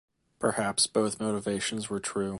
[0.39, 2.29] Perhaps both motivations were true.